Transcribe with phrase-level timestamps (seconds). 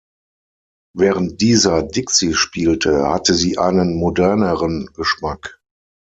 [0.97, 5.61] Während dieser Dixie spielte, hatte sie einen moderneren Geschmack.